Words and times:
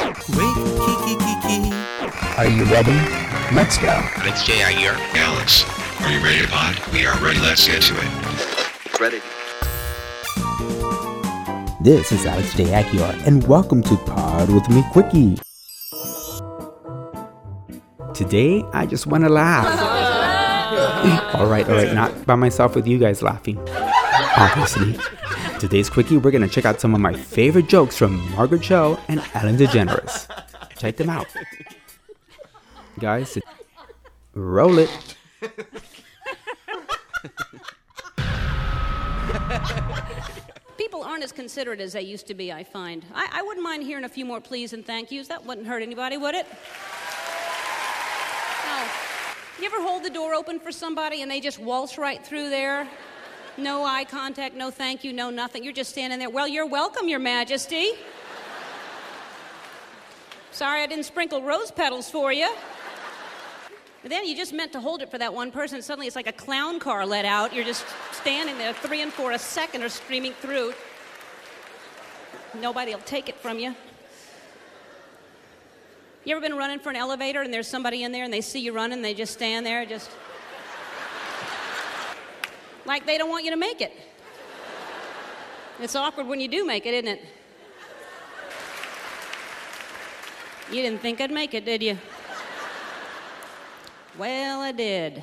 Wait, 0.00 0.16
Kiki 0.80 1.14
Kiki. 1.20 1.72
Are 2.38 2.48
you 2.48 2.64
ready? 2.64 2.96
Let's 3.54 3.76
go. 3.76 3.88
Alex 3.88 4.44
J. 4.46 4.62
Aguirre. 4.62 4.96
Alex, 5.12 5.64
are 6.00 6.10
you 6.10 6.24
ready 6.24 6.40
to 6.40 6.48
pod? 6.48 6.80
We 6.90 7.04
are 7.04 7.18
ready. 7.18 7.38
Let's 7.40 7.66
get 7.66 7.82
to 7.82 7.94
it. 7.94 8.98
Ready. 8.98 9.20
This 11.82 12.12
is 12.12 12.24
Alex 12.24 12.54
J. 12.54 12.64
Aguiar, 12.64 13.26
and 13.26 13.46
welcome 13.46 13.82
to 13.82 13.96
Pod 13.98 14.48
With 14.48 14.66
Me 14.70 14.82
Quickie. 14.90 15.36
Today, 18.14 18.64
I 18.72 18.86
just 18.86 19.06
want 19.06 19.24
to 19.24 19.30
laugh. 19.30 19.66
all 21.34 21.46
right, 21.46 21.68
all 21.68 21.76
right, 21.76 21.92
not 21.92 22.24
by 22.24 22.36
myself 22.36 22.74
with 22.74 22.86
you 22.86 22.98
guys 22.98 23.22
laughing. 23.22 23.58
Obviously. 24.38 24.98
Today's 25.60 25.90
Quickie, 25.90 26.16
we're 26.16 26.30
to 26.30 26.48
check 26.48 26.64
out 26.64 26.80
some 26.80 26.94
of 26.94 27.02
my 27.02 27.12
favorite 27.12 27.68
jokes 27.68 27.94
from 27.94 28.30
Margaret 28.30 28.62
Cho 28.62 28.98
and 29.08 29.22
Ellen 29.34 29.58
DeGeneres. 29.58 30.26
Check 30.78 30.96
them 30.96 31.10
out. 31.10 31.26
Guys, 32.98 33.36
roll 34.32 34.78
it. 34.78 34.88
People 40.78 41.02
aren't 41.02 41.22
as 41.24 41.30
considerate 41.30 41.82
as 41.82 41.92
they 41.92 42.00
used 42.00 42.26
to 42.28 42.34
be, 42.34 42.50
I 42.50 42.64
find. 42.64 43.04
I, 43.14 43.28
I 43.30 43.42
wouldn't 43.42 43.62
mind 43.62 43.82
hearing 43.82 44.04
a 44.04 44.08
few 44.08 44.24
more 44.24 44.40
please 44.40 44.72
and 44.72 44.82
thank 44.82 45.12
yous. 45.12 45.28
That 45.28 45.44
wouldn't 45.44 45.66
hurt 45.66 45.82
anybody, 45.82 46.16
would 46.16 46.34
it? 46.34 46.46
You 49.60 49.66
ever 49.66 49.82
hold 49.82 50.04
the 50.04 50.10
door 50.10 50.32
open 50.32 50.58
for 50.58 50.72
somebody 50.72 51.20
and 51.20 51.30
they 51.30 51.38
just 51.38 51.58
waltz 51.58 51.98
right 51.98 52.24
through 52.24 52.48
there? 52.48 52.88
No 53.56 53.84
eye 53.84 54.04
contact, 54.04 54.54
no 54.54 54.70
thank 54.70 55.04
you, 55.04 55.12
no 55.12 55.30
nothing. 55.30 55.64
You're 55.64 55.72
just 55.72 55.90
standing 55.90 56.18
there. 56.18 56.30
Well, 56.30 56.48
you're 56.48 56.66
welcome, 56.66 57.08
Your 57.08 57.18
Majesty. 57.18 57.92
Sorry 60.50 60.82
I 60.82 60.86
didn't 60.86 61.04
sprinkle 61.04 61.42
rose 61.42 61.70
petals 61.70 62.10
for 62.10 62.32
you. 62.32 62.50
But 64.02 64.10
then 64.10 64.26
you 64.26 64.34
just 64.34 64.52
meant 64.52 64.72
to 64.72 64.80
hold 64.80 65.02
it 65.02 65.10
for 65.10 65.18
that 65.18 65.34
one 65.34 65.50
person. 65.50 65.82
Suddenly 65.82 66.06
it's 66.06 66.16
like 66.16 66.26
a 66.26 66.32
clown 66.32 66.80
car 66.80 67.04
let 67.04 67.24
out. 67.24 67.54
You're 67.54 67.64
just 67.64 67.84
standing 68.12 68.56
there, 68.56 68.72
three 68.72 69.02
and 69.02 69.12
four 69.12 69.32
a 69.32 69.38
second 69.38 69.82
are 69.82 69.88
streaming 69.88 70.32
through. 70.32 70.72
Nobody 72.60 72.94
will 72.94 73.00
take 73.02 73.28
it 73.28 73.36
from 73.36 73.58
you. 73.58 73.74
You 76.24 76.36
ever 76.36 76.40
been 76.40 76.56
running 76.56 76.78
for 76.78 76.90
an 76.90 76.96
elevator 76.96 77.42
and 77.42 77.52
there's 77.52 77.68
somebody 77.68 78.02
in 78.02 78.12
there 78.12 78.24
and 78.24 78.32
they 78.32 78.40
see 78.40 78.60
you 78.60 78.72
running, 78.72 79.02
they 79.02 79.14
just 79.14 79.32
stand 79.32 79.64
there, 79.64 79.86
just 79.86 80.10
like 82.90 83.06
they 83.06 83.16
don't 83.16 83.30
want 83.30 83.44
you 83.44 83.52
to 83.52 83.56
make 83.56 83.80
it. 83.80 83.92
It's 85.78 85.94
awkward 85.94 86.26
when 86.26 86.40
you 86.40 86.48
do 86.48 86.66
make 86.66 86.86
it, 86.86 86.94
isn't 86.94 87.06
it? 87.06 87.24
You 90.72 90.82
didn't 90.82 91.00
think 91.00 91.20
I'd 91.20 91.30
make 91.30 91.54
it, 91.54 91.64
did 91.64 91.84
you? 91.84 91.96
Well, 94.18 94.60
I 94.60 94.72
did. 94.72 95.22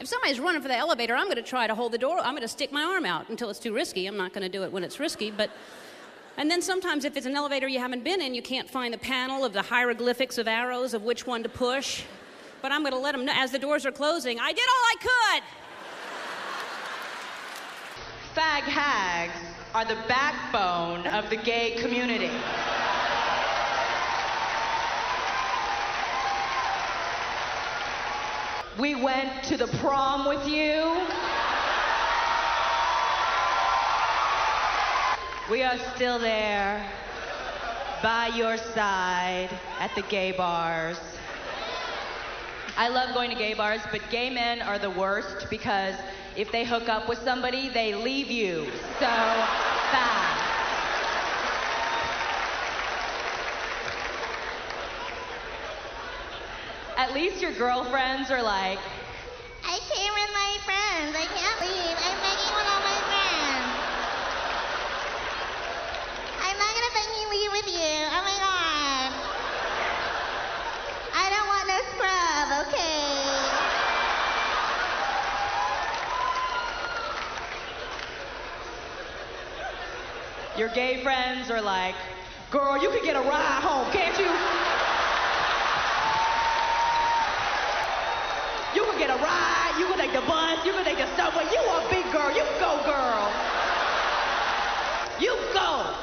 If 0.00 0.08
somebody's 0.08 0.40
running 0.40 0.62
for 0.62 0.66
the 0.66 0.76
elevator, 0.76 1.14
I'm 1.14 1.26
going 1.26 1.36
to 1.36 1.42
try 1.42 1.68
to 1.68 1.76
hold 1.76 1.92
the 1.92 1.98
door. 1.98 2.18
I'm 2.18 2.32
going 2.32 2.42
to 2.42 2.48
stick 2.48 2.72
my 2.72 2.82
arm 2.82 3.06
out 3.06 3.28
until 3.28 3.50
it's 3.50 3.60
too 3.60 3.72
risky. 3.72 4.08
I'm 4.08 4.16
not 4.16 4.32
going 4.32 4.42
to 4.42 4.48
do 4.48 4.64
it 4.64 4.72
when 4.72 4.82
it's 4.82 4.98
risky, 4.98 5.30
but. 5.30 5.50
And 6.36 6.50
then 6.50 6.60
sometimes, 6.60 7.04
if 7.04 7.16
it's 7.16 7.26
an 7.26 7.36
elevator 7.36 7.68
you 7.68 7.78
haven't 7.78 8.02
been 8.02 8.20
in, 8.20 8.34
you 8.34 8.42
can't 8.42 8.68
find 8.68 8.92
the 8.92 8.98
panel 8.98 9.44
of 9.44 9.52
the 9.52 9.62
hieroglyphics 9.62 10.38
of 10.38 10.48
arrows 10.48 10.92
of 10.92 11.04
which 11.04 11.24
one 11.24 11.44
to 11.44 11.48
push. 11.48 12.02
But 12.62 12.72
I'm 12.72 12.80
going 12.80 12.94
to 12.94 12.98
let 12.98 13.12
them 13.12 13.24
know 13.24 13.32
as 13.36 13.52
the 13.52 13.60
doors 13.60 13.86
are 13.86 13.92
closing. 13.92 14.40
I 14.40 14.50
did 14.50 14.64
all 14.68 14.84
I 14.84 14.96
could. 15.00 15.42
Fag 18.44 18.64
hags 18.64 19.40
are 19.74 19.86
the 19.86 19.96
backbone 20.06 21.06
of 21.06 21.30
the 21.30 21.36
gay 21.36 21.76
community. 21.78 22.30
We 28.78 28.96
went 28.96 29.44
to 29.44 29.56
the 29.56 29.66
prom 29.78 30.28
with 30.28 30.46
you. 30.46 31.00
We 35.50 35.62
are 35.62 35.78
still 35.94 36.18
there 36.18 36.86
by 38.02 38.26
your 38.36 38.58
side 38.58 39.48
at 39.80 39.90
the 39.94 40.02
gay 40.02 40.32
bars. 40.32 40.98
I 42.76 42.88
love 42.88 43.14
going 43.14 43.30
to 43.30 43.36
gay 43.36 43.54
bars, 43.54 43.80
but 43.90 44.02
gay 44.10 44.28
men 44.28 44.60
are 44.60 44.78
the 44.78 44.90
worst 44.90 45.48
because 45.48 45.94
if 46.36 46.50
they 46.50 46.64
hook 46.64 46.88
up 46.88 47.08
with 47.08 47.22
somebody, 47.22 47.68
they 47.68 47.94
leave 47.94 48.30
you 48.30 48.64
so 48.98 49.06
fast. 49.06 50.40
At 56.96 57.12
least 57.14 57.40
your 57.40 57.52
girlfriends 57.52 58.30
are 58.30 58.42
like, 58.42 58.78
I 59.64 59.78
came 59.94 60.12
with 60.12 60.30
my 60.34 60.58
friends. 60.66 61.14
I 61.14 61.26
can't 61.30 61.60
leave. 61.62 61.96
I'm 62.02 62.18
begging 62.18 62.54
with 62.54 62.66
all 62.66 62.82
my 62.82 62.98
friends. 63.06 63.70
I'm 66.42 66.58
not 66.58 66.70
gonna 66.74 66.94
fucking 66.98 67.30
leave 67.30 67.52
with 67.52 67.68
you. 67.70 67.94
Oh 68.10 68.22
my 68.26 68.38
god. 68.42 69.10
I 71.14 71.30
don't 71.30 71.46
want 71.46 71.66
no 71.68 71.78
scrub, 71.94 72.66
okay? 72.68 73.04
your 80.56 80.63
gay 80.74 81.02
friends 81.04 81.50
are 81.50 81.62
like, 81.62 81.94
girl, 82.50 82.82
you 82.82 82.90
can 82.90 83.04
get 83.04 83.14
a 83.14 83.20
ride 83.20 83.62
home, 83.62 83.90
can't 83.92 84.18
you? 84.18 84.26
You 88.74 88.84
can 88.90 88.98
get 88.98 89.10
a 89.10 89.22
ride, 89.22 89.76
you 89.78 89.86
can 89.86 89.98
take 89.98 90.12
the 90.12 90.26
bus, 90.26 90.66
you 90.66 90.72
can 90.72 90.84
take 90.84 90.98
the 90.98 91.06
subway. 91.16 91.44
You 91.44 91.60
a 91.60 91.86
big 91.88 92.10
girl, 92.12 92.30
you 92.34 92.42
go, 92.58 92.82
girl. 92.84 93.30
You 95.20 95.36
go. 95.54 95.94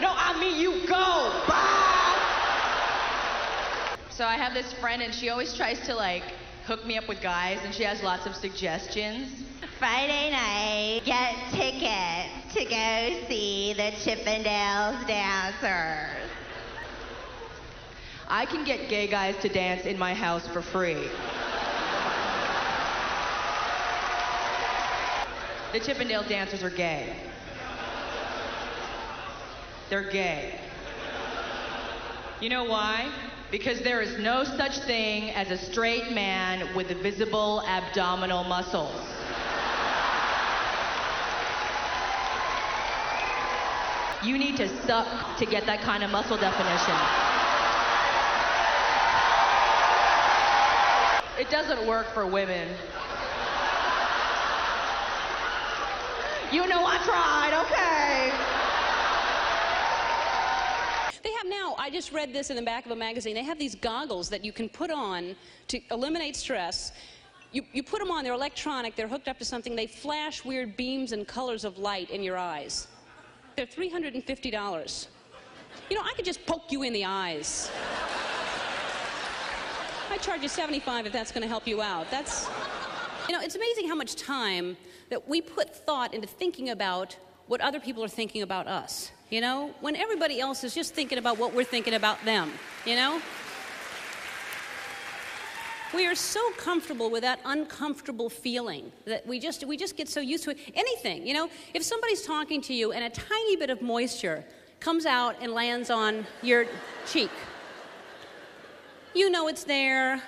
No, 0.00 0.14
I 0.16 0.34
mean 0.40 0.58
you 0.58 0.86
go. 0.88 1.44
Bye. 1.46 1.84
So 4.08 4.24
I 4.24 4.36
have 4.36 4.54
this 4.54 4.72
friend 4.74 5.02
and 5.02 5.14
she 5.14 5.28
always 5.28 5.54
tries 5.54 5.78
to 5.86 5.94
like 5.94 6.22
hook 6.64 6.86
me 6.86 6.96
up 6.96 7.06
with 7.06 7.20
guys 7.20 7.58
and 7.64 7.74
she 7.74 7.82
has 7.82 8.02
lots 8.02 8.24
of 8.24 8.34
suggestions. 8.34 9.44
Friday 9.78 10.30
night, 10.30 11.02
get 11.04 11.34
tickets 11.52 12.23
to 12.54 12.64
go 12.64 13.26
see 13.28 13.72
the 13.72 13.90
Chippendales 14.04 15.04
dancers. 15.08 16.30
I 18.28 18.46
can 18.46 18.64
get 18.64 18.88
gay 18.88 19.08
guys 19.08 19.34
to 19.42 19.48
dance 19.48 19.86
in 19.86 19.98
my 19.98 20.14
house 20.14 20.46
for 20.46 20.62
free. 20.62 21.08
The 25.72 25.80
Chippendale 25.80 26.22
dancers 26.22 26.62
are 26.62 26.70
gay. 26.70 27.16
They're 29.90 30.08
gay. 30.08 30.60
You 32.40 32.50
know 32.50 32.64
why? 32.64 33.10
Because 33.50 33.80
there 33.80 34.00
is 34.00 34.16
no 34.20 34.44
such 34.44 34.78
thing 34.78 35.30
as 35.30 35.50
a 35.50 35.58
straight 35.58 36.12
man 36.12 36.72
with 36.76 36.86
visible 37.02 37.64
abdominal 37.66 38.44
muscles. 38.44 39.13
You 44.24 44.38
need 44.38 44.56
to 44.56 44.68
suck 44.86 45.06
to 45.36 45.44
get 45.44 45.66
that 45.66 45.82
kind 45.82 46.02
of 46.02 46.10
muscle 46.10 46.38
definition. 46.38 46.94
It 51.38 51.50
doesn't 51.50 51.86
work 51.86 52.06
for 52.14 52.26
women. 52.26 52.68
You 56.50 56.66
know 56.68 56.86
I 56.86 56.98
tried, 57.04 57.52
okay. 57.64 58.32
They 61.22 61.32
have 61.32 61.46
now, 61.46 61.74
I 61.78 61.90
just 61.90 62.12
read 62.12 62.32
this 62.32 62.48
in 62.48 62.56
the 62.56 62.62
back 62.62 62.86
of 62.86 62.92
a 62.92 62.96
magazine, 62.96 63.34
they 63.34 63.42
have 63.42 63.58
these 63.58 63.74
goggles 63.74 64.30
that 64.30 64.42
you 64.42 64.52
can 64.52 64.70
put 64.70 64.90
on 64.90 65.36
to 65.68 65.80
eliminate 65.90 66.36
stress. 66.36 66.92
You, 67.52 67.62
you 67.72 67.82
put 67.82 67.98
them 67.98 68.10
on, 68.10 68.24
they're 68.24 68.32
electronic, 68.32 68.96
they're 68.96 69.08
hooked 69.08 69.28
up 69.28 69.38
to 69.40 69.44
something, 69.44 69.76
they 69.76 69.86
flash 69.86 70.44
weird 70.44 70.76
beams 70.76 71.12
and 71.12 71.26
colors 71.26 71.64
of 71.64 71.76
light 71.76 72.08
in 72.08 72.22
your 72.22 72.38
eyes. 72.38 72.86
They're 73.56 73.66
$350. 73.66 75.06
You 75.90 75.96
know, 75.96 76.02
I 76.02 76.12
could 76.14 76.24
just 76.24 76.44
poke 76.46 76.72
you 76.72 76.82
in 76.82 76.92
the 76.92 77.04
eyes. 77.04 77.70
I 80.10 80.16
charge 80.18 80.42
you 80.42 80.48
75 80.48 81.06
if 81.06 81.12
that's 81.12 81.32
going 81.32 81.42
to 81.42 81.48
help 81.48 81.66
you 81.66 81.82
out. 81.82 82.10
That's 82.10 82.48
You 83.28 83.34
know, 83.34 83.40
it's 83.40 83.54
amazing 83.54 83.88
how 83.88 83.94
much 83.94 84.16
time 84.16 84.76
that 85.08 85.28
we 85.28 85.40
put 85.40 85.74
thought 85.74 86.12
into 86.12 86.26
thinking 86.26 86.70
about 86.70 87.16
what 87.46 87.60
other 87.60 87.80
people 87.80 88.04
are 88.04 88.08
thinking 88.08 88.42
about 88.42 88.66
us. 88.66 89.10
You 89.30 89.40
know, 89.40 89.74
when 89.80 89.96
everybody 89.96 90.40
else 90.40 90.62
is 90.62 90.74
just 90.74 90.94
thinking 90.94 91.18
about 91.18 91.38
what 91.38 91.54
we're 91.54 91.64
thinking 91.64 91.94
about 91.94 92.22
them, 92.24 92.52
you 92.84 92.96
know? 92.96 93.20
We 95.94 96.06
are 96.06 96.14
so 96.16 96.40
comfortable 96.56 97.08
with 97.08 97.22
that 97.22 97.38
uncomfortable 97.44 98.28
feeling 98.28 98.90
that 99.04 99.24
we 99.26 99.38
just 99.38 99.64
we 99.64 99.76
just 99.76 99.96
get 99.96 100.08
so 100.08 100.20
used 100.20 100.42
to 100.44 100.50
it. 100.50 100.58
Anything, 100.74 101.24
you 101.24 101.34
know, 101.34 101.48
if 101.72 101.84
somebody's 101.84 102.22
talking 102.22 102.60
to 102.62 102.74
you 102.74 102.92
and 102.92 103.04
a 103.04 103.10
tiny 103.10 103.56
bit 103.56 103.70
of 103.70 103.80
moisture 103.80 104.44
comes 104.80 105.06
out 105.06 105.36
and 105.40 105.52
lands 105.52 105.90
on 105.90 106.26
your 106.42 106.66
cheek. 107.06 107.30
You 109.14 109.30
know 109.30 109.46
it's 109.46 109.62
there. 109.62 110.20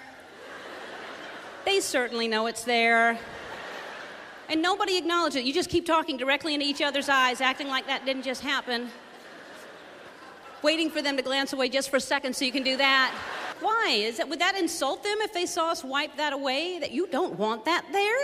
They 1.64 1.80
certainly 1.80 2.28
know 2.28 2.46
it's 2.46 2.62
there. 2.62 3.18
And 4.48 4.62
nobody 4.62 4.96
acknowledges 4.96 5.40
it. 5.40 5.44
You 5.44 5.52
just 5.52 5.68
keep 5.68 5.84
talking 5.84 6.16
directly 6.16 6.54
into 6.54 6.64
each 6.64 6.80
other's 6.80 7.08
eyes, 7.08 7.40
acting 7.40 7.66
like 7.66 7.88
that 7.88 8.06
didn't 8.06 8.22
just 8.22 8.42
happen. 8.42 8.88
Waiting 10.62 10.90
for 10.90 11.02
them 11.02 11.16
to 11.16 11.22
glance 11.22 11.52
away 11.52 11.68
just 11.68 11.90
for 11.90 11.96
a 11.96 12.00
second 12.00 12.36
so 12.36 12.44
you 12.44 12.52
can 12.52 12.62
do 12.62 12.76
that. 12.76 13.12
Why? 13.60 13.88
Is 13.90 14.18
that, 14.18 14.28
would 14.28 14.40
that 14.40 14.56
insult 14.56 15.02
them 15.02 15.16
if 15.20 15.32
they 15.32 15.46
saw 15.46 15.70
us 15.70 15.82
wipe 15.82 16.16
that 16.16 16.32
away? 16.32 16.78
That 16.78 16.92
you 16.92 17.06
don't 17.06 17.38
want 17.38 17.64
that 17.64 17.84
there? 17.92 18.18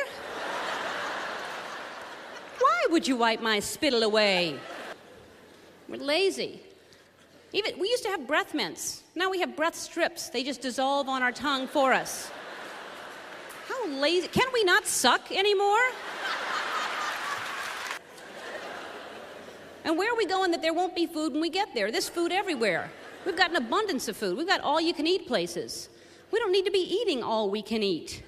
Why 2.58 2.86
would 2.90 3.08
you 3.08 3.16
wipe 3.16 3.40
my 3.40 3.60
spittle 3.60 4.02
away? 4.02 4.58
We're 5.88 5.96
lazy. 5.96 6.62
Even 7.52 7.78
we 7.78 7.88
used 7.88 8.02
to 8.04 8.08
have 8.10 8.26
breath 8.26 8.54
mints. 8.54 9.02
Now 9.14 9.30
we 9.30 9.40
have 9.40 9.56
breath 9.56 9.74
strips. 9.74 10.28
They 10.28 10.42
just 10.42 10.60
dissolve 10.60 11.08
on 11.08 11.22
our 11.22 11.32
tongue 11.32 11.66
for 11.66 11.92
us. 11.92 12.30
How 13.68 13.88
lazy. 13.88 14.28
Can 14.28 14.48
we 14.52 14.64
not 14.64 14.86
suck 14.86 15.30
anymore? 15.32 15.80
And 19.84 19.98
where 19.98 20.12
are 20.12 20.16
we 20.16 20.26
going 20.26 20.52
that 20.52 20.62
there 20.62 20.72
won't 20.72 20.94
be 20.94 21.06
food 21.06 21.32
when 21.32 21.40
we 21.40 21.50
get 21.50 21.74
there? 21.74 21.90
There's 21.90 22.08
food 22.08 22.32
everywhere. 22.32 22.90
We've 23.24 23.36
got 23.36 23.50
an 23.50 23.56
abundance 23.56 24.08
of 24.08 24.16
food. 24.16 24.36
We've 24.36 24.46
got 24.46 24.60
all 24.60 24.80
you 24.80 24.94
can 24.94 25.06
eat 25.06 25.26
places. 25.26 25.88
We 26.30 26.38
don't 26.38 26.52
need 26.52 26.64
to 26.64 26.70
be 26.70 26.80
eating 26.80 27.22
all 27.22 27.50
we 27.50 27.62
can 27.62 27.82
eat. 27.82 28.22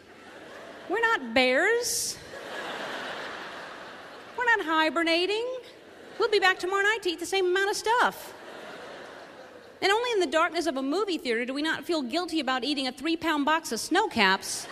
We're 0.89 1.01
not 1.01 1.35
bears. 1.35 2.19
We're 4.37 4.45
not 4.45 4.67
hibernating. 4.67 5.47
We'll 6.19 6.31
be 6.31 6.39
back 6.39 6.59
tomorrow 6.59 6.83
night 6.83 7.03
to 7.03 7.11
eat 7.11 7.19
the 7.19 7.27
same 7.27 7.47
amount 7.47 7.71
of 7.71 7.77
stuff. 7.77 8.35
And 9.83 9.91
only 9.91 10.11
in 10.13 10.21
the 10.21 10.27
darkness 10.27 10.67
of 10.67 10.77
a 10.77 10.83
movie 10.83 11.19
theater 11.19 11.45
do 11.45 11.53
we 11.53 11.63
not 11.63 11.85
feel 11.85 12.03
guilty 12.03 12.41
about 12.41 12.63
eating 12.65 12.87
a 12.87 12.93
three 12.93 13.17
pound 13.17 13.45
box 13.45 13.73
of 13.73 13.81
Sno-Caps. 13.81 14.67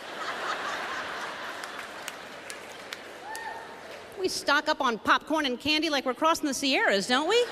We 4.20 4.28
stock 4.28 4.68
up 4.68 4.80
on 4.80 4.98
popcorn 4.98 5.46
and 5.46 5.58
candy 5.58 5.90
like 5.90 6.06
we're 6.06 6.14
crossing 6.14 6.46
the 6.46 6.54
Sierras, 6.54 7.08
don't 7.08 7.28
we? 7.28 7.44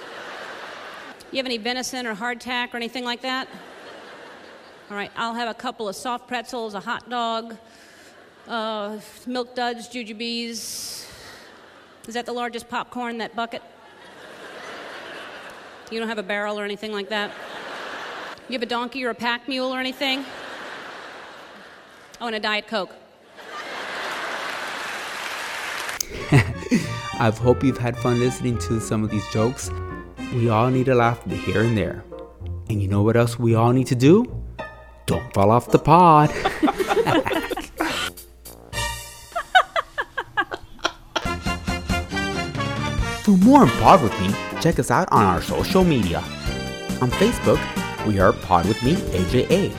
You 1.33 1.37
have 1.37 1.47
any 1.47 1.59
venison 1.59 2.07
or 2.07 2.15
hardtack 2.15 2.75
or 2.75 2.77
anything 2.77 3.05
like 3.05 3.23
that? 3.23 3.47
All 4.91 4.97
right, 4.97 5.13
I'll 5.17 5.35
have 5.35 5.49
a 5.49 5.55
couple 5.55 5.89
of 5.89 5.95
soft 5.95 6.27
pretzels, 6.27 6.75
a 6.75 6.81
hot 6.81 7.09
dog, 7.09 7.57
uh, 8.49 8.99
milk 9.29 9.55
duds, 9.55 9.89
jujubes. 9.89 11.07
Is 12.09 12.15
that 12.15 12.27
the 12.27 12.33
largest 12.33 12.69
popcorn, 12.69 13.19
that 13.19 13.37
bucket? 13.37 13.63
You 15.93 16.01
don't 16.01 16.09
have 16.09 16.19
a 16.19 16.25
barrel 16.25 16.59
or 16.59 16.65
anything 16.65 16.93
like 16.93 17.09
that? 17.11 17.31
You 18.49 18.55
have 18.55 18.63
a 18.63 18.67
donkey 18.67 19.05
or 19.05 19.11
a 19.11 19.15
pack 19.15 19.47
mule 19.47 19.73
or 19.73 19.79
anything? 19.79 20.25
Oh, 22.21 22.27
and 22.27 22.35
a 22.35 22.41
Diet 22.41 22.67
Coke. 22.67 22.95
I 26.33 27.31
hope 27.31 27.63
you've 27.63 27.79
had 27.79 27.97
fun 27.97 28.19
listening 28.19 28.59
to 28.59 28.81
some 28.81 29.05
of 29.05 29.11
these 29.11 29.27
jokes. 29.33 29.71
We 30.33 30.49
all 30.49 30.71
need 30.71 30.89
a 30.89 30.95
laugh 30.95 31.25
here 31.25 31.63
and 31.63 31.77
there. 31.77 32.05
And 32.69 32.81
you 32.81 32.87
know 32.87 33.03
what 33.03 33.17
else 33.17 33.39
we 33.39 33.55
all 33.55 33.73
need 33.73 33.89
to 33.89 33.97
do? 33.97 34.25
Don't 35.07 35.35
fall 35.35 35.51
off 35.51 35.71
the 35.71 35.79
pod. 35.79 36.31
For 43.25 43.37
more 43.37 43.63
on 43.63 43.69
Pod 43.81 44.03
With 44.03 44.19
Me, 44.21 44.33
check 44.61 44.79
us 44.79 44.91
out 44.91 45.09
on 45.13 45.25
our 45.25 45.43
social 45.43 45.85
media. 45.85 46.19
On 47.01 47.11
Facebook, 47.11 47.61
we 48.07 48.19
are 48.19 48.33
Pod 48.33 48.67
With 48.67 48.83
Me 48.83 48.95
AJA. 48.95 49.71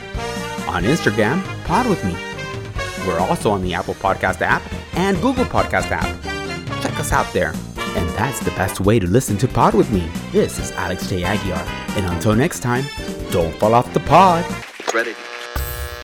On 0.68 0.84
Instagram, 0.84 1.42
Pod 1.66 1.88
With 1.88 2.04
Me. 2.04 2.16
We're 3.08 3.20
also 3.20 3.52
on 3.52 3.62
the 3.62 3.74
Apple 3.74 3.96
Podcast 3.96 4.42
app 4.42 4.62
and 4.94 5.20
Google 5.22 5.46
Podcast 5.46 5.92
app. 5.92 6.82
Check 6.84 7.00
us 7.00 7.12
out 7.12 7.32
there. 7.34 7.54
And 7.96 8.10
that's 8.12 8.40
the 8.40 8.52
best 8.52 8.80
way 8.80 9.00
to 9.00 9.08
listen 9.08 9.38
to 9.38 9.48
Pod 9.48 9.74
With 9.74 9.92
Me. 9.92 10.10
This 10.32 10.60
is 10.60 10.72
Alex 10.74 11.08
J. 11.08 11.22
Aguiar. 11.22 11.66
And 11.98 12.06
until 12.06 12.36
next 12.36 12.62
time, 12.62 12.86
don't 13.32 13.54
fall 13.56 13.74
off 13.74 13.94
the 13.94 14.00
pod. 14.02 14.46
Ready. 14.94 15.14